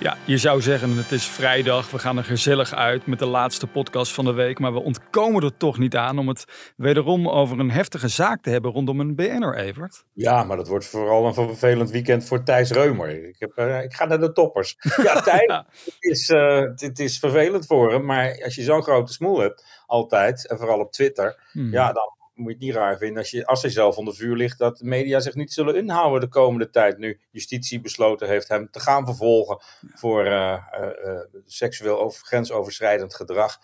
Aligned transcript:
Ja, 0.00 0.16
je 0.24 0.38
zou 0.38 0.60
zeggen 0.60 0.96
het 0.96 1.12
is 1.12 1.26
vrijdag, 1.26 1.90
we 1.90 1.98
gaan 1.98 2.16
er 2.16 2.24
gezellig 2.24 2.74
uit 2.74 3.06
met 3.06 3.18
de 3.18 3.26
laatste 3.26 3.66
podcast 3.66 4.12
van 4.12 4.24
de 4.24 4.32
week. 4.32 4.58
Maar 4.58 4.72
we 4.72 4.82
ontkomen 4.82 5.42
er 5.42 5.56
toch 5.56 5.78
niet 5.78 5.96
aan 5.96 6.18
om 6.18 6.28
het 6.28 6.44
wederom 6.76 7.28
over 7.28 7.58
een 7.58 7.70
heftige 7.70 8.08
zaak 8.08 8.42
te 8.42 8.50
hebben 8.50 8.70
rondom 8.70 9.00
een 9.00 9.14
BN'er, 9.14 9.56
Evert. 9.56 10.04
Ja, 10.12 10.44
maar 10.44 10.56
dat 10.56 10.68
wordt 10.68 10.86
vooral 10.86 11.26
een 11.26 11.34
vervelend 11.34 11.90
weekend 11.90 12.24
voor 12.24 12.42
Thijs 12.42 12.70
Reumer. 12.70 13.28
Ik, 13.28 13.36
heb, 13.38 13.52
uh, 13.56 13.82
ik 13.82 13.94
ga 13.94 14.04
naar 14.04 14.20
de 14.20 14.32
toppers. 14.32 14.76
Ja, 15.02 15.20
Thijs, 15.30 15.46
het, 15.46 15.96
is, 15.98 16.28
uh, 16.28 16.62
het, 16.74 16.98
is 16.98 17.18
vervelend 17.18 17.66
voor 17.66 17.92
hem. 17.92 18.04
Maar 18.04 18.42
als 18.44 18.54
je 18.54 18.62
zo'n 18.62 18.82
grote 18.82 19.12
smoel 19.12 19.38
hebt, 19.38 19.64
altijd, 19.86 20.48
en 20.48 20.58
vooral 20.58 20.80
op 20.80 20.92
Twitter, 20.92 21.40
hmm. 21.52 21.72
ja, 21.72 21.92
dan 21.92 22.17
moet 22.38 22.48
je 22.48 22.56
het 22.56 22.66
niet 22.66 22.74
raar 22.74 22.98
vinden 22.98 23.18
als, 23.18 23.30
je, 23.30 23.46
als 23.46 23.62
hij 23.62 23.70
zelf 23.70 23.96
onder 23.96 24.14
vuur 24.14 24.36
ligt, 24.36 24.58
dat 24.58 24.78
de 24.78 24.84
media 24.84 25.20
zich 25.20 25.34
niet 25.34 25.52
zullen 25.52 25.76
inhouden 25.76 26.20
de 26.20 26.28
komende 26.28 26.70
tijd. 26.70 26.98
Nu 26.98 27.20
justitie 27.30 27.80
besloten 27.80 28.28
heeft 28.28 28.48
hem 28.48 28.70
te 28.70 28.80
gaan 28.80 29.04
vervolgen 29.04 29.58
voor 29.94 30.26
uh, 30.26 30.62
uh, 31.04 31.20
seksueel 31.44 32.00
over, 32.00 32.26
grensoverschrijdend 32.26 33.14
gedrag. 33.14 33.58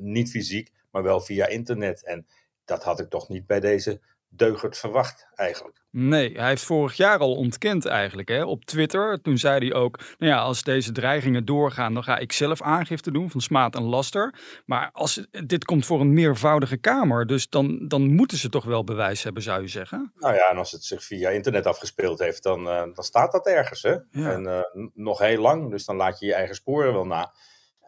niet 0.00 0.30
fysiek, 0.30 0.72
maar 0.90 1.02
wel 1.02 1.20
via 1.20 1.46
internet. 1.46 2.04
En 2.04 2.26
dat 2.64 2.84
had 2.84 3.00
ik 3.00 3.08
toch 3.08 3.28
niet 3.28 3.46
bij 3.46 3.60
deze 3.60 4.00
deugert 4.34 4.78
verwacht 4.78 5.26
eigenlijk. 5.34 5.80
Nee, 5.90 6.32
hij 6.38 6.48
heeft 6.48 6.64
vorig 6.64 6.94
jaar 6.94 7.18
al 7.18 7.34
ontkend 7.34 7.86
eigenlijk 7.86 8.28
hè, 8.28 8.44
op 8.44 8.64
Twitter. 8.64 9.20
Toen 9.20 9.38
zei 9.38 9.68
hij 9.68 9.74
ook, 9.78 9.98
nou 10.18 10.32
ja, 10.32 10.38
als 10.38 10.62
deze 10.62 10.92
dreigingen 10.92 11.44
doorgaan, 11.44 11.94
dan 11.94 12.04
ga 12.04 12.18
ik 12.18 12.32
zelf 12.32 12.62
aangifte 12.62 13.10
doen 13.10 13.30
van 13.30 13.40
smaad 13.40 13.74
en 13.74 13.82
laster. 13.82 14.34
Maar 14.66 14.90
als, 14.92 15.26
dit 15.46 15.64
komt 15.64 15.86
voor 15.86 16.00
een 16.00 16.12
meervoudige 16.12 16.76
kamer, 16.76 17.26
dus 17.26 17.48
dan, 17.48 17.88
dan 17.88 18.14
moeten 18.14 18.38
ze 18.38 18.48
toch 18.48 18.64
wel 18.64 18.84
bewijs 18.84 19.22
hebben, 19.22 19.42
zou 19.42 19.62
je 19.62 19.68
zeggen? 19.68 20.12
Nou 20.14 20.34
ja, 20.34 20.50
en 20.50 20.56
als 20.56 20.72
het 20.72 20.84
zich 20.84 21.04
via 21.04 21.30
internet 21.30 21.66
afgespeeld 21.66 22.18
heeft, 22.18 22.42
dan, 22.42 22.66
uh, 22.66 22.82
dan 22.94 23.04
staat 23.04 23.32
dat 23.32 23.46
ergens. 23.46 23.82
Hè? 23.82 23.96
En 24.12 24.44
uh, 24.44 24.60
nog 24.94 25.18
heel 25.18 25.40
lang, 25.40 25.70
dus 25.70 25.84
dan 25.84 25.96
laat 25.96 26.18
je 26.18 26.26
je 26.26 26.34
eigen 26.34 26.54
sporen 26.54 26.92
wel 26.92 27.06
na. 27.06 27.32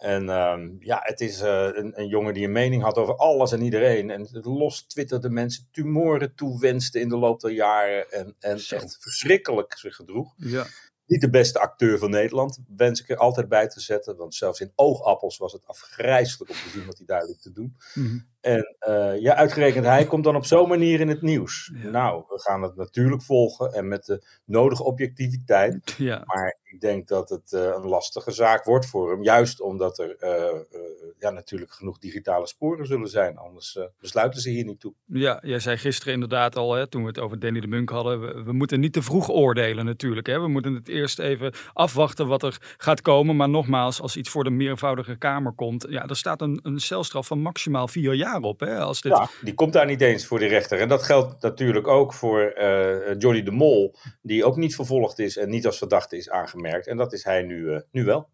En 0.04 0.28
um, 0.28 0.76
ja, 0.80 1.00
het 1.02 1.20
is 1.20 1.42
uh, 1.42 1.68
een, 1.72 2.00
een, 2.00 2.08
jongen 2.08 2.34
die 2.34 2.44
een 2.44 2.52
mening 2.52 2.82
had 2.82 2.98
over 2.98 3.16
alles 3.16 3.52
en 3.52 3.62
iedereen. 3.62 4.10
En 4.10 4.28
los 4.32 4.82
twitterde 4.86 5.30
mensen 5.30 5.68
tumoren 5.70 6.34
toewenste 6.34 7.00
in 7.00 7.08
de 7.08 7.16
loop 7.16 7.40
der 7.40 7.50
jaren. 7.50 8.10
En, 8.10 8.36
en 8.38 8.56
echt 8.56 8.96
verschrikkelijk 9.00 9.78
zich 9.78 9.96
gedroeg. 9.96 10.34
Ja. 10.36 10.66
Niet 11.06 11.20
de 11.20 11.30
beste 11.30 11.60
acteur 11.60 11.98
van 11.98 12.10
Nederland, 12.10 12.58
wens 12.76 13.00
ik 13.00 13.08
er 13.08 13.16
altijd 13.16 13.48
bij 13.48 13.68
te 13.68 13.80
zetten. 13.80 14.16
Want 14.16 14.34
zelfs 14.34 14.60
in 14.60 14.72
oogappels 14.74 15.38
was 15.38 15.52
het 15.52 15.66
afgrijzelijk 15.66 16.50
om 16.50 16.56
te 16.56 16.68
zien 16.68 16.86
wat 16.86 16.96
hij 16.96 17.06
duidelijk 17.06 17.40
te 17.40 17.52
doen. 17.52 17.76
Mm 17.94 18.06
-hmm. 18.06 18.26
En 18.40 18.76
uh, 18.88 19.20
ja, 19.20 19.34
uitgerekend 19.34 19.84
hij 19.84 20.06
komt 20.06 20.24
dan 20.24 20.36
op 20.36 20.44
zo'n 20.44 20.68
manier 20.68 21.00
in 21.00 21.08
het 21.08 21.22
nieuws. 21.22 21.72
Ja. 21.74 21.90
Nou, 21.90 22.24
we 22.28 22.40
gaan 22.40 22.62
het 22.62 22.76
natuurlijk 22.76 23.22
volgen 23.22 23.72
en 23.72 23.88
met 23.88 24.04
de 24.04 24.26
nodige 24.44 24.84
objectiviteit. 24.84 25.94
Ja. 25.98 26.22
Maar 26.24 26.58
ik 26.62 26.80
denk 26.80 27.08
dat 27.08 27.28
het 27.28 27.52
uh, 27.52 27.60
een 27.62 27.86
lastige 27.86 28.30
zaak 28.30 28.64
wordt 28.64 28.86
voor 28.86 29.10
hem. 29.10 29.22
Juist 29.22 29.60
omdat 29.60 29.98
er 29.98 30.16
uh, 30.20 30.80
ja, 31.24 31.30
natuurlijk 31.30 31.72
genoeg 31.72 31.98
digitale 31.98 32.46
sporen 32.46 32.86
zullen 32.86 33.08
zijn. 33.08 33.36
Anders 33.36 33.78
besluiten 34.00 34.40
ze 34.40 34.50
hier 34.50 34.64
niet 34.64 34.80
toe. 34.80 34.94
Ja, 35.04 35.40
jij 35.42 35.58
zei 35.58 35.76
gisteren 35.76 36.14
inderdaad 36.14 36.56
al, 36.56 36.74
hè, 36.74 36.86
toen 36.86 37.02
we 37.02 37.08
het 37.08 37.18
over 37.18 37.38
Danny 37.38 37.60
de 37.60 37.66
Munk 37.66 37.88
hadden. 37.88 38.20
We, 38.20 38.42
we, 38.42 38.52
moeten 38.52 38.80
niet 38.80 38.92
te 38.92 39.02
vroeg 39.02 39.30
oordelen 39.30 39.84
natuurlijk. 39.84 40.26
Hè. 40.26 40.40
We 40.40 40.48
moeten 40.48 40.74
het 40.74 40.88
eerst 40.88 41.18
even 41.18 41.52
afwachten 41.72 42.26
wat 42.26 42.42
er 42.42 42.74
gaat 42.76 43.00
komen. 43.00 43.36
Maar 43.36 43.48
nogmaals, 43.48 44.00
als 44.00 44.16
iets 44.16 44.30
voor 44.30 44.44
de 44.44 44.50
meervoudige 44.50 45.16
kamer 45.16 45.52
komt. 45.52 45.86
Ja, 45.88 46.06
er 46.06 46.16
staat 46.16 46.40
een, 46.40 46.60
een 46.62 46.80
celstraf 46.80 47.26
van 47.26 47.40
maximaal 47.40 47.88
vier 47.88 48.14
jaar 48.14 48.40
op. 48.40 48.60
Hè, 48.60 48.78
als 48.78 49.00
dit... 49.00 49.12
Ja, 49.12 49.28
die 49.40 49.54
komt 49.54 49.72
daar 49.72 49.86
niet 49.86 50.00
eens 50.00 50.26
voor 50.26 50.38
de 50.38 50.46
rechter. 50.46 50.80
En 50.80 50.88
dat 50.88 51.02
geldt 51.02 51.42
natuurlijk 51.42 51.86
ook 51.86 52.14
voor 52.14 52.54
uh, 52.58 53.18
Johnny 53.18 53.42
de 53.42 53.50
Mol. 53.50 53.94
Die 54.22 54.44
ook 54.44 54.56
niet 54.56 54.74
vervolgd 54.74 55.18
is 55.18 55.36
en 55.36 55.50
niet 55.50 55.66
als 55.66 55.78
verdachte 55.78 56.16
is 56.16 56.30
aangemerkt. 56.30 56.86
En 56.86 56.96
dat 56.96 57.12
is 57.12 57.24
hij 57.24 57.42
nu, 57.42 57.56
uh, 57.56 57.78
nu 57.90 58.04
wel. 58.04 58.28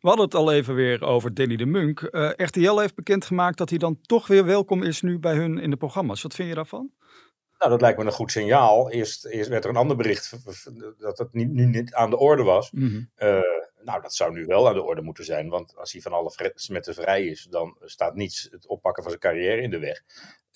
We 0.00 0.08
hadden 0.08 0.24
het 0.24 0.34
al 0.34 0.52
even 0.52 0.74
weer 0.74 1.04
over 1.04 1.34
Danny 1.34 1.56
de 1.56 1.66
Munk. 1.66 2.08
Uh, 2.10 2.30
RTL 2.36 2.78
heeft 2.78 2.94
bekendgemaakt 2.94 3.58
dat 3.58 3.68
hij 3.68 3.78
dan 3.78 4.00
toch 4.00 4.26
weer 4.26 4.44
welkom 4.44 4.82
is 4.82 5.02
nu 5.02 5.18
bij 5.18 5.34
hun 5.34 5.58
in 5.58 5.70
de 5.70 5.76
programma's. 5.76 6.22
Wat 6.22 6.34
vind 6.34 6.48
je 6.48 6.54
daarvan? 6.54 6.90
Nou, 7.58 7.70
dat 7.70 7.80
lijkt 7.80 7.98
me 7.98 8.04
een 8.04 8.12
goed 8.12 8.30
signaal. 8.30 8.90
Eerst, 8.90 9.26
eerst 9.26 9.48
werd 9.48 9.64
er 9.64 9.70
een 9.70 9.76
ander 9.76 9.96
bericht 9.96 10.38
dat 10.98 11.18
het 11.18 11.32
niet, 11.32 11.50
nu 11.50 11.64
niet 11.66 11.94
aan 11.94 12.10
de 12.10 12.18
orde 12.18 12.42
was. 12.42 12.70
Mm 12.70 12.88
-hmm. 12.88 13.10
uh, 13.28 13.40
nou, 13.82 14.02
dat 14.02 14.14
zou 14.14 14.32
nu 14.32 14.46
wel 14.46 14.68
aan 14.68 14.74
de 14.74 14.82
orde 14.82 15.02
moeten 15.02 15.24
zijn. 15.24 15.48
Want 15.48 15.76
als 15.76 15.92
hij 15.92 16.00
van 16.00 16.12
alle 16.12 16.52
smetten 16.54 16.94
vrij 16.94 17.26
is, 17.26 17.46
dan 17.50 17.76
staat 17.80 18.14
niets 18.14 18.48
het 18.50 18.66
oppakken 18.66 19.02
van 19.02 19.12
zijn 19.12 19.22
carrière 19.22 19.62
in 19.62 19.70
de 19.70 19.78
weg. 19.78 20.02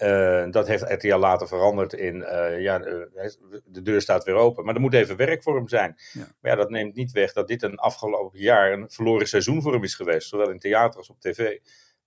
Uh, 0.02 0.50
dat 0.50 0.66
heeft 0.66 0.92
RTL 0.92 1.16
later 1.16 1.48
veranderd 1.48 1.92
in, 1.92 2.16
uh, 2.16 2.60
ja, 2.60 2.78
de 2.78 3.82
deur 3.82 4.00
staat 4.00 4.24
weer 4.24 4.34
open. 4.34 4.64
Maar 4.64 4.74
er 4.74 4.80
moet 4.80 4.94
even 4.94 5.16
werk 5.16 5.42
voor 5.42 5.56
hem 5.56 5.68
zijn. 5.68 5.96
Ja. 6.12 6.26
Maar 6.40 6.50
ja, 6.50 6.56
dat 6.56 6.70
neemt 6.70 6.94
niet 6.94 7.12
weg 7.12 7.32
dat 7.32 7.48
dit 7.48 7.62
een 7.62 7.76
afgelopen 7.76 8.38
jaar 8.38 8.72
een 8.72 8.90
verloren 8.90 9.28
seizoen 9.28 9.62
voor 9.62 9.72
hem 9.72 9.84
is 9.84 9.94
geweest. 9.94 10.28
Zowel 10.28 10.50
in 10.50 10.58
theater 10.58 10.98
als 10.98 11.10
op 11.10 11.20
tv. 11.20 11.58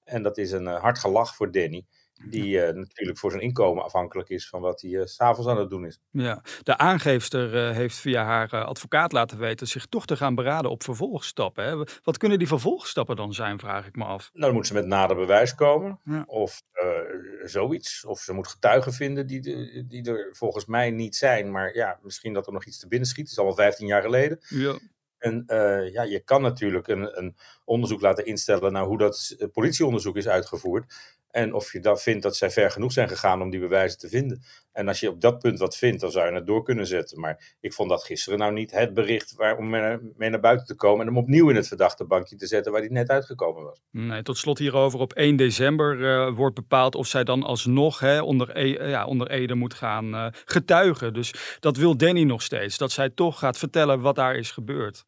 En 0.04 0.24
dat 0.24 0.38
is 0.38 0.52
een 0.52 0.66
hard 0.66 1.00
gelach 1.00 1.36
voor 1.36 1.52
Danny. 1.52 1.86
Die 2.30 2.58
uh, 2.58 2.62
natuurlijk 2.62 3.18
voor 3.18 3.32
zijn 3.32 3.44
inkomen 3.44 3.84
afhankelijk 3.84 4.30
is 4.30 4.50
van 4.50 4.62
wat 4.62 4.82
hij 4.82 4.92
uh, 4.92 5.06
s'avonds 5.06 5.50
aan 5.50 5.58
het 5.58 5.70
doen 5.70 5.86
is. 5.86 6.00
Ja, 6.12 6.44
de 6.64 6.78
aangeefster 6.78 7.70
uh, 7.70 7.76
heeft 7.76 7.96
via 7.96 8.24
haar 8.24 8.64
advocaat 8.64 9.12
laten 9.12 9.38
weten 9.38 9.68
zich 9.68 9.86
toch 9.86 10.06
te 10.06 10.18
gaan 10.18 10.36
beraden 10.36 10.72
op 10.72 10.84
vervolgstappen. 10.84 11.64
Hè? 11.64 11.86
Wat 12.04 12.18
kunnen 12.18 12.40
die 12.40 12.48
vervolgstappen 12.48 13.16
dan 13.16 13.34
zijn, 13.34 13.60
vraag 13.60 13.88
ik 13.88 13.96
me 13.96 14.04
af. 14.04 14.30
Nou, 14.34 14.46
dan 14.46 14.54
moet 14.54 14.68
ze 14.68 14.74
met 14.74 14.86
nader 14.86 15.16
bewijs 15.16 15.56
komen. 15.56 16.00
Ja. 16.04 16.24
Of 16.28 16.62
zoiets. 17.44 18.06
Of 18.06 18.20
ze 18.20 18.34
moet 18.34 18.48
getuigen 18.48 18.94
vinden 18.94 19.28
die, 19.28 19.42
de, 19.42 19.86
die 19.88 20.12
er 20.12 20.36
volgens 20.36 20.66
mij 20.66 20.92
niet 20.92 21.16
zijn. 21.16 21.52
Maar 21.52 21.76
ja, 21.76 22.00
misschien 22.02 22.34
dat 22.34 22.48
er 22.48 22.54
nog 22.54 22.66
iets 22.66 22.80
te 22.80 22.88
binnen 22.88 23.08
schiet. 23.08 23.30
Het 23.30 23.38
is 23.38 23.44
al 23.44 23.54
15 23.54 23.88
jaar 23.88 24.02
geleden. 24.02 24.40
Ja. 24.50 24.80
En 25.18 25.44
uh, 25.48 25.94
ja, 25.94 26.04
je 26.04 26.20
kan 26.20 26.42
natuurlijk 26.42 26.88
een, 26.88 27.18
een, 27.18 27.36
onderzoek 27.66 28.02
laten 28.02 28.26
instellen 28.26 28.72
naar 28.72 28.86
hoe 28.86 28.98
dat 28.98 29.38
politieonderzoek 29.54 30.18
is 30.18 30.28
uitgevoerd. 30.28 30.94
En 31.34 31.54
of 31.54 31.72
je 31.72 31.80
dan 31.80 31.98
vindt 31.98 32.24
dat 32.24 32.36
zij 32.36 32.52
ver 32.52 32.72
genoeg 32.72 32.92
zijn 32.92 33.08
gegaan 33.08 33.42
om 33.42 33.50
die 33.50 33.60
bewijzen 33.60 34.00
te 34.00 34.10
vinden. 34.10 34.44
En 34.72 34.88
als 34.88 35.00
je 35.00 35.10
op 35.10 35.22
dat 35.22 35.40
punt 35.40 35.60
wat 35.60 35.78
vindt, 35.78 36.02
dan 36.02 36.12
zou 36.12 36.28
je 36.28 36.34
het 36.34 36.48
door 36.48 36.64
kunnen 36.64 36.88
zetten. 36.88 37.20
Maar 37.20 37.56
ik 37.60 37.74
vond 37.74 37.90
dat 37.90 38.04
gisteren 38.04 38.40
nou 38.40 38.54
niet 38.54 38.72
het 38.72 38.94
bericht 38.94 39.36
om 39.58 39.70
mee 40.18 40.30
naar 40.30 40.40
buiten 40.40 40.66
te 40.66 40.76
komen. 40.76 41.00
En 41.00 41.14
hem 41.14 41.18
opnieuw 41.18 41.50
in 41.50 41.56
het 41.56 41.68
verdachte 41.68 42.06
bankje 42.06 42.36
te 42.36 42.48
zetten 42.48 42.72
waar 42.72 42.82
hij 42.82 42.90
net 42.90 43.10
uitgekomen 43.10 43.64
was. 43.64 43.82
Nee, 43.92 44.22
tot 44.22 44.38
slot 44.38 44.58
hierover. 44.58 45.00
Op 45.00 45.14
1 45.14 45.36
december 45.36 46.00
uh, 46.00 46.36
wordt 46.36 46.56
bepaald 46.56 46.96
of 46.96 47.08
zij 47.08 47.24
dan 47.24 47.44
alsnog 47.44 48.00
hè, 48.00 48.22
onder, 48.22 48.58
e 48.58 48.90
ja, 48.90 49.06
onder 49.06 49.30
Ede 49.30 49.56
moet 49.56 49.74
gaan 49.74 50.14
uh, 50.14 50.28
getuigen. 50.46 51.14
Dus 51.14 51.58
dat 51.60 51.78
wil 51.78 51.98
Danny 51.98 52.24
nog 52.24 52.42
steeds. 52.42 52.78
Dat 52.78 52.92
zij 52.92 53.10
toch 53.10 53.40
gaat 53.40 53.58
vertellen 53.58 54.02
wat 54.02 54.16
daar 54.16 54.36
is 54.36 54.52
gebeurd. 54.52 55.06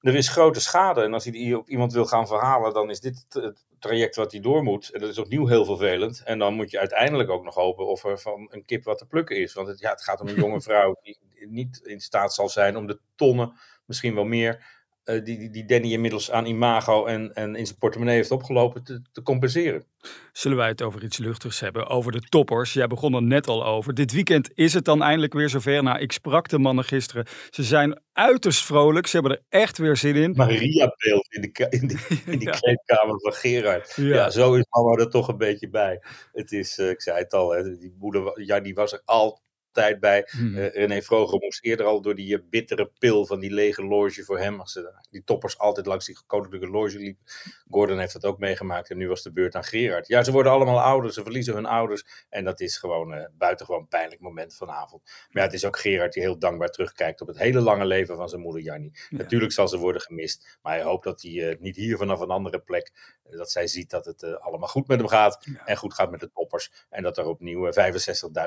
Er 0.00 0.14
is 0.14 0.28
grote 0.28 0.60
schade. 0.60 1.02
En 1.02 1.12
als 1.12 1.24
hij 1.24 1.54
op 1.54 1.68
iemand 1.68 1.92
wil 1.92 2.04
gaan 2.04 2.26
verhalen, 2.26 2.74
dan 2.74 2.90
is 2.90 3.00
dit 3.00 3.26
het 3.28 3.66
traject 3.78 4.16
wat 4.16 4.32
hij 4.32 4.40
door 4.40 4.62
moet. 4.62 4.90
En 4.90 5.00
dat 5.00 5.08
is 5.08 5.18
opnieuw 5.18 5.46
heel 5.46 5.64
vervelend. 5.64 6.22
En 6.24 6.38
dan 6.38 6.54
moet 6.54 6.70
je 6.70 6.78
uiteindelijk 6.78 7.30
ook 7.30 7.44
nog 7.44 7.54
hopen 7.54 7.86
of 7.86 8.04
er 8.04 8.18
van 8.18 8.48
een 8.50 8.64
kip 8.64 8.84
wat 8.84 8.98
te 8.98 9.06
plukken 9.06 9.36
is. 9.36 9.52
Want 9.52 9.68
het, 9.68 9.78
ja, 9.78 9.90
het 9.90 10.04
gaat 10.04 10.20
om 10.20 10.28
een 10.28 10.34
jonge 10.34 10.60
vrouw 10.70 10.96
die 11.02 11.18
niet 11.48 11.80
in 11.84 12.00
staat 12.00 12.34
zal 12.34 12.48
zijn 12.48 12.76
om 12.76 12.86
de 12.86 13.00
tonnen, 13.14 13.52
misschien 13.84 14.14
wel 14.14 14.24
meer, 14.24 14.77
uh, 15.08 15.24
die, 15.24 15.50
die 15.50 15.64
Danny 15.64 15.92
inmiddels 15.92 16.30
aan 16.30 16.46
imago 16.46 17.06
en, 17.06 17.34
en 17.34 17.56
in 17.56 17.66
zijn 17.66 17.78
portemonnee 17.78 18.16
heeft 18.16 18.30
opgelopen, 18.30 18.84
te, 18.84 19.02
te, 19.12 19.22
compenseren. 19.22 19.84
Zullen 20.32 20.56
wij 20.56 20.68
het 20.68 20.82
over 20.82 21.04
iets 21.04 21.18
luchtigs 21.18 21.60
hebben? 21.60 21.86
Over 21.86 22.12
de 22.12 22.20
toppers. 22.20 22.72
Jij 22.72 22.86
begon 22.86 23.14
er 23.14 23.22
net 23.22 23.46
al 23.46 23.66
over. 23.66 23.94
Dit 23.94 24.12
weekend 24.12 24.50
is 24.54 24.74
het 24.74 24.84
dan 24.84 25.02
eindelijk 25.02 25.32
weer 25.32 25.48
zover. 25.48 25.82
Nou, 25.82 25.98
ik 25.98 26.12
sprak 26.12 26.48
de 26.48 26.58
mannen 26.58 26.84
gisteren. 26.84 27.26
Ze 27.50 27.62
zijn 27.62 28.00
uiterst 28.12 28.64
vrolijk. 28.64 29.06
Ze 29.06 29.18
hebben 29.18 29.36
er 29.36 29.60
echt 29.60 29.78
weer 29.78 29.96
zin 29.96 30.14
in. 30.14 30.32
Maria-beeld 30.36 31.26
in, 31.30 31.40
de, 31.40 31.66
in, 31.70 31.86
die, 31.86 31.98
in 32.32 32.38
die 32.38 32.48
ja. 32.48 32.58
kleedkamer 32.58 33.20
van 33.20 33.32
Gerard. 33.32 33.92
Ja. 33.96 34.04
ja, 34.04 34.30
zo 34.30 34.54
is 34.54 34.64
mama 34.70 34.94
er 34.94 35.10
toch 35.10 35.28
een 35.28 35.38
beetje 35.38 35.68
bij. 35.68 36.00
Het 36.32 36.52
is, 36.52 36.78
uh, 36.78 36.90
ik 36.90 37.02
zei 37.02 37.18
het 37.18 37.34
al, 37.34 37.50
hè, 37.50 37.78
die 37.78 37.94
moeder 37.98 38.42
ja, 38.44 38.60
die 38.60 38.74
was 38.74 38.92
er 38.92 39.02
altijd 39.04 39.46
tijd 39.72 40.00
bij. 40.00 40.28
Hmm. 40.30 40.56
René 40.56 41.02
Vroger 41.02 41.38
moest 41.38 41.64
eerder 41.64 41.86
al 41.86 42.00
door 42.00 42.14
die 42.14 42.42
bittere 42.42 42.90
pil 42.98 43.26
van 43.26 43.40
die 43.40 43.50
lege 43.50 43.84
loge 43.84 44.24
voor 44.24 44.38
hem. 44.38 44.60
Als 44.60 44.72
ze, 44.72 44.92
die 45.10 45.24
toppers 45.24 45.58
altijd 45.58 45.86
langs 45.86 46.06
die 46.06 46.18
koninklijke 46.26 46.68
loge 46.68 46.98
liepen. 46.98 47.24
Gordon 47.70 47.98
heeft 47.98 48.12
dat 48.12 48.24
ook 48.24 48.38
meegemaakt 48.38 48.90
en 48.90 48.96
nu 48.96 49.08
was 49.08 49.22
de 49.22 49.32
beurt 49.32 49.54
aan 49.54 49.64
Gerard. 49.64 50.08
Ja, 50.08 50.22
ze 50.22 50.32
worden 50.32 50.52
allemaal 50.52 50.80
ouder, 50.80 51.12
ze 51.12 51.22
verliezen 51.22 51.54
hun 51.54 51.66
ouders. 51.66 52.26
En 52.28 52.44
dat 52.44 52.60
is 52.60 52.76
gewoon 52.76 53.14
uh, 53.14 53.24
buitengewoon 53.32 53.88
pijnlijk 53.88 54.20
moment 54.20 54.54
vanavond. 54.54 55.02
Maar 55.04 55.42
ja, 55.42 55.42
het 55.42 55.52
is 55.52 55.64
ook 55.64 55.78
Gerard 55.78 56.12
die 56.12 56.22
heel 56.22 56.38
dankbaar 56.38 56.68
terugkijkt 56.68 57.20
op 57.20 57.26
het 57.26 57.38
hele 57.38 57.60
lange 57.60 57.86
leven 57.86 58.16
van 58.16 58.28
zijn 58.28 58.42
moeder 58.42 58.62
Jannie. 58.62 58.92
Natuurlijk 59.10 59.52
zal 59.52 59.68
ze 59.68 59.78
worden 59.78 60.02
gemist, 60.02 60.58
maar 60.62 60.72
hij 60.72 60.82
hoopt 60.82 61.04
dat 61.04 61.22
hij 61.22 61.56
niet 61.60 61.76
hier 61.76 61.96
vanaf 61.96 62.20
een 62.20 62.30
andere 62.30 62.60
plek 62.60 63.16
dat 63.30 63.50
zij 63.50 63.66
ziet 63.66 63.90
dat 63.90 64.04
het 64.04 64.40
allemaal 64.40 64.68
goed 64.68 64.88
met 64.88 64.98
hem 64.98 65.08
gaat. 65.08 65.46
En 65.64 65.76
goed 65.76 65.94
gaat 65.94 66.10
met 66.10 66.20
de 66.20 66.30
toppers. 66.30 66.86
En 66.90 67.02
dat 67.02 67.18
er 67.18 67.26
opnieuw 67.26 67.70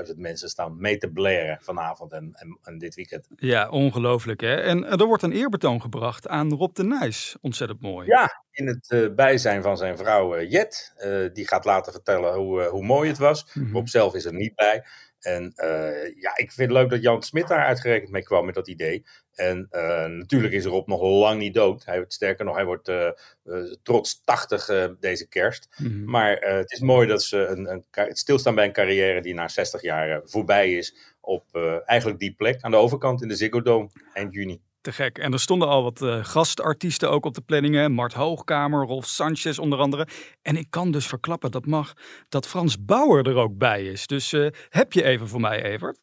65.000 0.08 0.16
mensen 0.16 0.50
staan 0.50 0.78
mee 0.80 0.98
te 0.98 1.11
blaren 1.14 1.58
vanavond 1.62 2.12
en, 2.12 2.32
en, 2.34 2.60
en, 2.64 2.78
dit 2.78 2.96
weekend. 2.96 3.28
Ja, 3.36 3.70
ongelooflijk 3.70 4.42
hè. 4.42 4.56
En 4.56 4.86
er 4.86 5.06
wordt 5.06 5.24
een 5.24 5.32
eerbetoon 5.32 5.82
gebracht 5.82 6.28
aan 6.28 6.54
Rob 6.54 6.76
de 6.76 6.84
Nijs. 6.84 7.38
Ontzettend 7.42 7.82
mooi. 7.82 8.08
Ja, 8.08 8.44
in 8.52 8.68
het 8.68 8.92
uh, 8.92 9.14
bijzijn 9.16 9.62
van 9.62 9.78
zijn 9.78 9.98
vrouw 9.98 10.38
uh, 10.38 10.52
Jet. 10.52 10.94
die 11.34 11.48
gaat 11.48 11.66
laten 11.66 11.92
vertellen 11.92 12.34
hoe, 12.34 12.64
hoe 12.64 12.84
mooi 12.84 13.10
het 13.10 13.18
was. 13.18 13.46
Mm 13.54 13.74
Rob 13.74 13.88
zelf 13.88 14.14
is 14.14 14.26
er 14.26 14.34
niet 14.34 14.56
bij. 14.56 14.84
En 15.22 15.54
ja, 16.16 16.38
ik 16.38 16.52
vind 16.52 16.70
het 16.70 16.78
leuk 16.78 16.90
dat 16.90 17.02
Jan 17.02 17.24
Smit 17.24 17.48
daar 17.48 17.66
uitgerekend 17.66 18.12
mee 18.12 18.24
kwam 18.24 18.46
met 18.46 18.56
dat 18.56 18.68
idee. 18.68 19.04
En 19.36 19.68
uh, 19.72 20.06
natuurlijk 20.06 20.54
is 20.54 20.66
Rob 20.66 20.88
nog 20.88 21.02
lang 21.02 21.40
niet 21.40 21.54
dood. 21.54 21.86
Hij 21.86 21.98
wordt 21.98 22.14
sterker 22.14 22.46
nog, 22.46 22.56
hij 22.56 22.66
wordt 22.66 22.90
uh, 22.90 23.10
trots 23.84 24.22
80 24.24 24.96
deze 25.00 25.28
kerst. 25.28 25.68
Mm 25.78 25.88
-hmm. 25.88 26.10
Maar 26.10 26.38
het 26.40 26.72
is 26.72 26.80
mooi 26.80 27.08
dat 27.08 27.24
ze 27.24 27.46
een, 27.46 27.70
een, 27.70 28.16
stilstaan 28.16 28.56
bij 28.56 28.66
een 28.66 28.74
carrière 28.74 29.22
die 29.22 29.34
na 29.34 29.48
60 29.48 29.82
jaar 29.82 30.22
voorbij 30.26 30.74
is. 30.74 30.96
Op 31.22 31.46
eigenlijk 31.86 32.20
die 32.20 32.34
plek 32.34 32.62
aan 32.62 32.72
de 32.72 32.78
overkant 32.78 33.22
in 33.22 33.28
de 33.28 33.36
Ziggo 33.36 33.62
Dome 33.62 33.90
eind 34.14 34.34
juni. 34.34 34.62
Te 34.82 34.92
gek. 34.92 35.18
En 35.18 35.34
er 35.34 35.40
stonden 35.40 35.68
al 35.68 35.84
wat 35.84 36.06
gastartiesten 36.22 37.10
ook 37.10 37.26
op 37.26 37.34
de 37.34 37.42
planningen. 37.42 37.92
Mart 37.92 38.14
Hoogkamer, 38.14 38.86
Rolf 38.86 39.06
Sanchez 39.06 39.58
onder 39.58 39.80
andere. 39.80 40.08
En 40.42 40.56
ik 40.56 40.68
kan 40.70 40.92
dus 40.92 41.08
verklappen, 41.08 41.52
dat 41.52 41.66
mag, 41.66 41.94
dat 42.30 42.48
Frans 42.48 42.86
Bauer 42.86 43.28
er 43.28 43.36
ook 43.36 43.58
bij 43.58 43.84
is. 43.86 44.08
Dus 44.08 44.32
heb 44.70 44.94
je 44.94 45.04
even 45.04 45.28
voor 45.28 45.42
mij, 45.42 45.64
Evert? 45.64 46.00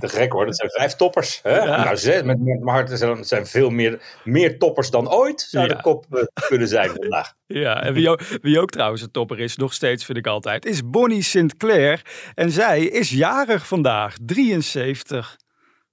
Te 0.00 0.08
gek 0.08 0.32
hoor, 0.32 0.46
dat 0.46 0.56
zijn 0.56 0.70
vijf 0.70 0.94
toppers. 0.94 1.40
Hè? 1.42 1.64
Nou, 1.64 1.96
zes, 1.96 2.22
met, 2.22 2.40
met 2.40 2.60
Marten 2.60 2.98
zijn, 2.98 3.24
zijn 3.24 3.46
veel 3.46 3.70
meer, 3.70 4.02
meer 4.24 4.58
toppers 4.58 4.90
dan 4.90 5.10
ooit, 5.10 5.40
zou 5.40 5.68
de 5.68 5.80
kop 5.80 6.06
uh, 6.10 6.22
kunnen 6.48 6.68
zijn 6.68 6.90
vandaag. 6.90 7.34
Ja, 7.48 7.82
en 7.82 7.92
wie 7.92 8.10
ook, 8.10 8.20
wie 8.42 8.60
ook 8.60 8.70
trouwens 8.70 9.02
een 9.02 9.10
topper 9.10 9.40
is, 9.40 9.56
nog 9.56 9.72
steeds 9.72 10.04
vind 10.04 10.18
ik 10.18 10.26
altijd, 10.26 10.64
is 10.64 10.90
Bonnie 10.90 11.22
Sinclair. 11.22 12.02
En 12.34 12.50
zij 12.50 12.82
is 12.82 13.10
jarig 13.10 13.66
vandaag, 13.66 14.16
73. 14.22 15.36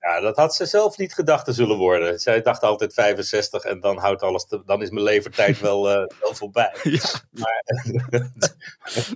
Ja, 0.03 0.19
dat 0.19 0.35
had 0.35 0.55
ze 0.55 0.65
zelf 0.65 0.97
niet 0.97 1.13
gedacht 1.13 1.45
te 1.45 1.53
zullen 1.53 1.77
worden. 1.77 2.19
Zij 2.19 2.41
dacht 2.41 2.63
altijd 2.63 2.93
65 2.93 3.63
en 3.63 3.79
dan 3.79 3.97
houdt 3.97 4.21
alles, 4.21 4.45
te, 4.45 4.61
dan 4.65 4.81
is 4.81 4.89
mijn 4.89 5.03
levertijd 5.03 5.59
wel, 5.59 5.89
uh, 5.89 5.95
wel 6.21 6.33
voorbij. 6.33 6.75
Ja. 6.83 7.01
Maar 7.31 7.63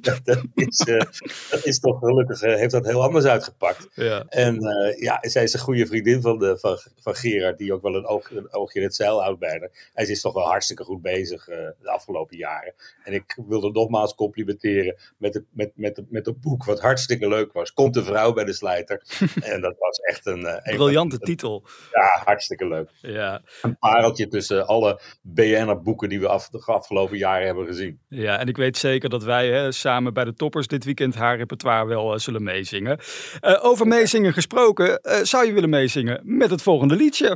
dat, 0.01 0.19
dat, 0.23 0.43
is, 0.55 0.87
uh, 0.87 1.01
dat 1.49 1.65
is 1.65 1.79
toch 1.79 1.99
gelukkig, 1.99 2.41
uh, 2.41 2.55
heeft 2.55 2.71
dat 2.71 2.85
heel 2.85 3.03
anders 3.03 3.25
uitgepakt. 3.25 3.87
Ja. 3.93 4.25
En 4.29 4.61
ja, 4.99 5.17
zij 5.21 5.43
is 5.43 5.53
een 5.53 5.59
goede 5.59 5.85
vriendin 5.85 6.21
van, 6.21 6.39
de, 6.39 6.57
van, 6.57 6.77
van 6.99 7.15
Gerard, 7.15 7.57
die 7.57 7.73
ook 7.73 7.81
wel 7.81 7.95
een, 7.95 8.05
oog, 8.05 8.31
een 8.31 8.53
oogje 8.53 8.79
in 8.79 8.85
het 8.85 8.95
zeil 8.95 9.21
houdt 9.21 9.39
bijna. 9.39 9.69
Hij 9.93 10.05
is 10.05 10.21
toch 10.21 10.33
wel 10.33 10.47
hartstikke 10.47 10.83
goed 10.83 11.01
bezig 11.01 11.45
de 11.45 11.89
afgelopen 11.89 12.37
jaren. 12.37 12.73
En 13.03 13.13
ik 13.13 13.37
wilde 13.47 13.71
nogmaals 13.71 14.15
complimenteren 14.15 14.95
met 15.17 15.33
het, 15.33 15.43
met, 15.51 15.71
met, 15.75 16.01
met 16.09 16.25
het 16.25 16.41
boek, 16.41 16.65
wat 16.65 16.79
hartstikke 16.79 17.27
leuk 17.27 17.53
was. 17.53 17.73
Komt 17.73 17.93
de 17.93 18.03
vrouw 18.03 18.33
bij 18.33 18.43
de 18.43 18.53
slijter. 18.53 19.01
en 19.41 19.61
dat 19.61 19.75
was 19.77 19.99
echt 19.99 20.25
een 20.25 20.45
briljante 20.77 21.19
titel. 21.19 21.67
Ja, 21.91 22.21
hartstikke 22.25 22.67
leuk. 22.67 22.89
Ja. 23.01 23.41
Een 23.61 23.77
pareltje 23.77 24.27
tussen 24.27 24.67
alle 24.67 25.01
BN'er-boeken 25.21 26.09
die 26.09 26.19
we 26.19 26.27
af, 26.27 26.49
de 26.49 26.63
afgelopen 26.65 27.17
jaren 27.17 27.45
hebben 27.45 27.65
gezien. 27.65 27.99
Ja, 28.07 28.39
en 28.39 28.47
ik 28.47 28.57
weet 28.57 28.77
zeker 28.77 29.09
dat 29.09 29.23
wij 29.23 29.47
hè, 29.47 29.71
samen 29.71 30.13
bij 30.13 30.23
de 30.23 30.33
toppers 30.33 30.67
dit 30.67 30.85
weekend 30.85 31.15
haar 31.15 31.37
repertoire 31.37 31.85
wel 31.85 32.13
uh, 32.13 32.19
zullen 32.19 32.43
meezingen. 32.43 32.99
Uh, 33.41 33.65
over 33.65 33.87
meezingen 33.87 34.33
gesproken, 34.33 34.99
uh, 35.03 35.13
zou 35.21 35.45
je 35.45 35.53
willen 35.53 35.69
meezingen 35.69 36.21
met 36.23 36.49
het 36.49 36.61
volgende 36.61 36.95
liedje? 36.95 37.35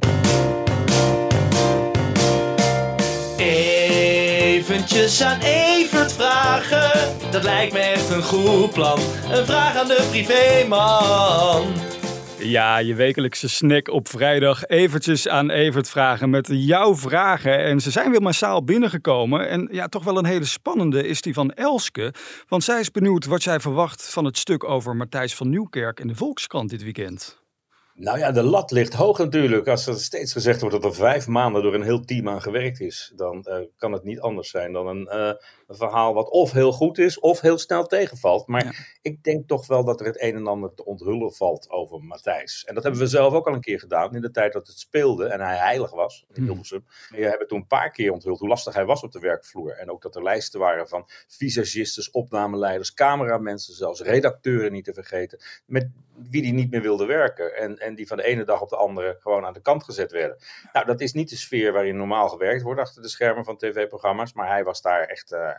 Eventjes 3.38 5.22
aan 5.22 5.40
Evert 5.40 6.14
vragen, 6.14 7.16
dat 7.32 7.44
lijkt 7.44 7.74
me 7.74 7.80
echt 7.80 8.10
een 8.10 8.24
goed 8.24 8.72
plan. 8.72 9.00
Een 9.32 9.46
vraag 9.46 9.76
aan 9.76 9.88
de 9.88 10.08
privéman. 10.10 11.91
Ja, 12.44 12.78
je 12.78 12.96
wekelijkse 12.96 13.50
snack 13.50 13.88
op 13.88 14.08
vrijdag. 14.08 14.68
Eventjes 14.68 15.28
aan 15.28 15.50
Evert 15.50 15.90
vragen 15.90 16.30
met 16.30 16.48
jouw 16.52 16.96
vragen. 16.96 17.58
En 17.58 17.80
ze 17.80 17.92
zijn 17.92 18.12
weer 18.12 18.22
massaal 18.22 18.64
binnengekomen. 18.64 19.50
En 19.50 19.68
ja, 19.72 19.88
toch 19.88 20.04
wel 20.04 20.18
een 20.18 20.26
hele 20.26 20.46
spannende 20.46 21.08
is 21.08 21.22
die 21.22 21.34
van 21.34 21.52
Elske. 21.52 22.14
Want 22.48 22.64
zij 22.64 22.80
is 22.80 22.92
benieuwd 22.92 23.26
wat 23.26 23.44
jij 23.44 23.60
verwacht 23.60 24.10
van 24.14 24.26
het 24.26 24.38
stuk 24.38 24.64
over 24.64 24.96
Matthijs 24.96 25.36
van 25.36 25.50
Nieuwkerk 25.50 26.00
in 26.00 26.08
de 26.08 26.16
Volkskrant 26.16 26.70
dit 26.70 26.84
weekend. 26.84 27.41
Nou 28.02 28.18
ja, 28.18 28.32
de 28.32 28.44
lat 28.44 28.72
ligt 28.72 28.94
hoog 28.94 29.18
natuurlijk. 29.18 29.68
Als 29.68 29.88
er 29.88 30.00
steeds 30.00 30.34
gezegd 30.34 30.62
wordt 30.62 30.82
dat 30.82 30.86
er 30.86 30.96
vijf 30.96 31.28
maanden 31.28 31.64
door 31.64 31.74
een 31.74 31.82
heel 31.82 32.06
team 32.06 32.30
aan 32.30 32.42
gewerkt 32.42 32.80
is, 32.80 33.12
dan 33.16 33.46
uh, 33.50 33.58
kan 33.78 33.92
het 33.92 34.04
niet 34.04 34.20
anders 34.20 34.50
zijn 34.50 34.74
dan 34.74 34.88
een, 34.88 35.10
uh, 35.12 35.34
een, 35.68 35.76
verhaal 35.76 36.14
wat 36.14 36.30
of 36.30 36.52
heel 36.52 36.72
goed 36.72 36.98
is 36.98 37.20
of 37.20 37.42
heel 37.42 37.58
snel 37.58 37.86
tegenvalt. 37.86 38.48
Maar 38.48 38.66
ja. 38.66 38.72
ik 39.02 39.24
denk 39.24 39.48
toch 39.48 39.68
wel 39.68 39.84
dat 39.84 40.00
er 40.00 40.06
het 40.06 40.22
een 40.22 40.36
en 40.36 40.48
ander 40.48 40.74
te 40.74 40.86
onthullen 40.86 41.34
valt 41.34 41.70
over 41.70 42.04
Matthijs. 42.04 42.64
En 42.66 42.74
dat 42.74 42.84
hebben 42.84 43.02
we 43.02 43.08
zelf 43.08 43.34
ook 43.34 43.48
al 43.48 43.54
een 43.54 43.62
keer 43.62 43.80
gedaan 43.80 44.16
in 44.16 44.22
de 44.22 44.32
tijd 44.32 44.54
dat 44.54 44.68
het 44.68 44.80
speelde 44.80 45.26
en 45.26 45.40
hij 45.40 45.58
heilig 45.58 45.92
was 45.92 46.26
in 46.34 46.44
Hilversum. 46.44 46.86
Hmm. 47.10 47.18
We 47.18 47.26
hebben 47.26 47.48
toen 47.48 47.60
een 47.60 47.68
paar 47.68 47.92
keer 47.92 48.12
onthuld 48.12 48.40
hoe 48.40 48.50
lastig 48.50 48.74
hij 48.74 48.86
was 48.86 49.04
op 49.04 49.12
de 49.12 49.20
werkvloer. 49.20 49.72
En 49.72 49.92
ook 49.92 50.02
dat 50.02 50.16
er 50.16 50.24
lijsten 50.24 50.60
waren 50.60 50.88
van 50.88 51.10
visagistes, 51.28 52.12
opnameleiders, 52.12 52.94
cameramensen, 52.94 53.74
zelfs 53.74 54.02
redacteuren 54.02 54.72
niet 54.72 54.86
te 54.86 54.94
vergeten, 54.94 55.40
met 55.66 55.90
wie 56.30 56.42
die 56.42 56.54
niet 56.54 56.72
meer 56.72 56.82
wilde 56.82 57.06
werken. 57.06 57.56
En, 57.56 57.78
en 57.78 57.91
die 57.96 58.08
van 58.08 58.18
de 58.18 58.24
ene 58.24 58.44
dag 58.44 58.62
op 58.62 58.70
de 58.70 58.76
andere 58.76 59.18
gewoon 59.20 59.46
aan 59.46 59.54
de 59.54 59.62
kant 59.62 59.84
gezet 59.84 60.12
werden. 60.12 60.38
Nou, 60.74 60.86
dat 60.86 61.02
is 61.02 61.14
niet 61.14 61.30
de 61.30 61.36
sfeer 61.36 61.74
waarin 61.74 61.98
normaal 61.98 62.30
gewerkt 62.30 62.62
wordt 62.62 62.82
achter 62.82 63.02
de 63.02 63.08
schermen 63.08 63.46
van 63.46 63.58
tv-programma's. 63.58 64.34
Maar 64.34 64.48
hij 64.48 64.64
was 64.64 64.82
daar 64.82 65.04
echt 65.04 65.32
uh, 65.32 65.50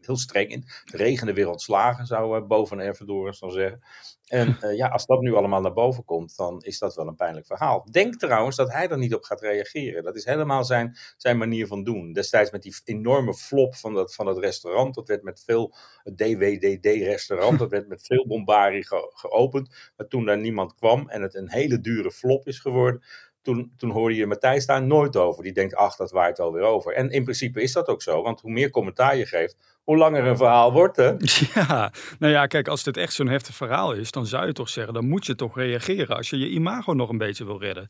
heel 0.00 0.16
streng 0.16 0.50
in. 0.50 0.64
Het 0.84 0.94
regende 0.94 1.32
weer 1.32 1.48
ontslagen, 1.48 2.06
zou 2.06 2.40
uh, 2.40 2.46
boven 2.46 2.78
Ervedorens 2.78 3.38
dan 3.38 3.50
zeggen. 3.50 3.82
En 4.28 4.58
uh, 4.64 4.76
ja, 4.82 4.88
als 4.88 5.06
dat 5.06 5.20
nu 5.20 5.34
allemaal 5.34 5.60
naar 5.60 5.72
boven 5.72 6.04
komt, 6.04 6.36
dan 6.36 6.62
is 6.62 6.78
dat 6.78 6.94
wel 6.94 7.06
een 7.06 7.16
pijnlijk 7.16 7.46
verhaal. 7.46 7.86
Denk 7.90 8.14
trouwens 8.14 8.56
dat 8.56 8.72
hij 8.72 8.88
er 8.88 8.98
niet 8.98 9.14
op 9.14 9.22
gaat 9.22 9.40
reageren. 9.40 10.02
Dat 10.04 10.16
is 10.16 10.24
helemaal 10.24 10.64
zijn, 10.64 10.96
zijn 11.16 11.38
manier 11.38 11.66
van 11.66 11.84
doen. 11.84 12.12
Destijds 12.12 12.50
met 12.50 12.62
die 12.62 12.76
enorme 12.84 13.34
flop 13.34 13.74
van 13.74 13.94
dat, 13.94 14.14
van 14.14 14.26
dat 14.26 14.38
restaurant. 14.38 14.94
Dat 14.94 15.08
werd 15.08 15.22
met 15.22 15.42
veel 15.44 15.74
DWDD-restaurant. 16.14 17.58
Dat 17.68 17.70
werd 17.70 17.88
met 17.88 18.06
veel 18.06 18.26
bombarie 18.26 18.86
ge, 18.86 19.12
geopend. 19.14 19.92
Maar 19.96 20.06
toen 20.06 20.24
daar 20.24 20.38
niemand 20.38 20.74
kwam 20.74 21.08
en 21.08 21.22
het 21.22 21.34
een 21.34 21.50
hele 21.50 21.80
dure 21.80 22.10
flop 22.10 22.46
is 22.46 22.58
geworden 22.58 23.02
toen, 23.48 23.72
toen 23.76 23.90
hoorde 23.90 24.14
je 24.14 24.26
Matthijs 24.26 24.66
daar 24.66 24.82
nooit 24.82 25.16
over. 25.16 25.42
Die 25.42 25.52
denkt, 25.52 25.74
ach, 25.74 25.96
dat 25.96 26.10
waait 26.10 26.40
alweer 26.40 26.62
over. 26.62 26.92
En 26.92 27.10
in 27.10 27.22
principe 27.22 27.62
is 27.62 27.72
dat 27.72 27.88
ook 27.88 28.02
zo, 28.02 28.22
want 28.22 28.40
hoe 28.40 28.50
meer 28.50 28.70
commentaar 28.70 29.16
je 29.16 29.26
geeft, 29.26 29.56
hoe 29.84 29.96
langer 29.96 30.26
een 30.26 30.36
verhaal 30.36 30.72
wordt, 30.72 30.96
hè? 30.96 31.12
Ja, 31.54 31.92
nou 32.18 32.32
ja, 32.32 32.46
kijk, 32.46 32.68
als 32.68 32.82
dit 32.82 32.96
echt 32.96 33.12
zo'n 33.12 33.28
heftig 33.28 33.54
verhaal 33.54 33.92
is, 33.92 34.10
dan 34.10 34.26
zou 34.26 34.46
je 34.46 34.52
toch 34.52 34.68
zeggen, 34.68 34.94
dan 34.94 35.08
moet 35.08 35.26
je 35.26 35.34
toch 35.34 35.56
reageren 35.56 36.16
als 36.16 36.30
je 36.30 36.38
je 36.38 36.48
imago 36.48 36.92
nog 36.92 37.08
een 37.08 37.18
beetje 37.18 37.44
wil 37.44 37.60
redden. 37.60 37.88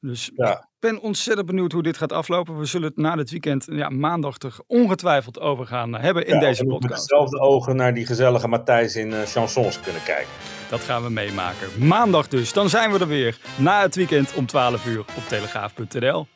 Dus 0.00 0.30
ja. 0.36 0.58
ik 0.58 0.66
ben 0.78 1.00
ontzettend 1.00 1.46
benieuwd 1.46 1.72
hoe 1.72 1.82
dit 1.82 1.96
gaat 1.96 2.12
aflopen. 2.12 2.58
We 2.58 2.64
zullen 2.64 2.88
het 2.88 2.96
na 2.96 3.16
dit 3.16 3.30
weekend, 3.30 3.66
ja, 3.70 3.88
maandag 3.88 4.38
toch 4.38 4.60
ongetwijfeld 4.66 5.40
over 5.40 5.66
gaan 5.66 5.94
hebben 5.94 6.26
in 6.26 6.34
ja, 6.34 6.40
deze 6.40 6.64
podcast. 6.64 6.90
Met 6.90 7.08
dezelfde 7.08 7.40
ogen 7.40 7.76
naar 7.76 7.94
die 7.94 8.06
gezellige 8.06 8.48
Matthijs 8.48 8.96
in 8.96 9.08
uh, 9.08 9.20
chansons 9.20 9.80
kunnen 9.80 10.02
kijken. 10.02 10.32
Dat 10.70 10.80
gaan 10.80 11.02
we 11.02 11.10
meemaken. 11.10 11.86
Maandag 11.86 12.28
dus, 12.28 12.52
dan 12.52 12.68
zijn 12.68 12.92
we 12.92 12.98
er 12.98 13.06
weer 13.06 13.38
na 13.56 13.82
het 13.82 13.94
weekend 13.94 14.34
om 14.34 14.46
12 14.46 14.86
uur 14.86 15.00
op 15.00 15.28
telegraaf.nl. 15.28 16.26